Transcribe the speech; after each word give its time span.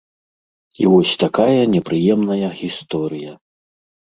І 0.83 0.87
вось 0.93 1.11
такая 1.23 1.61
непрыемная 1.75 2.49
гісторыя. 2.63 3.37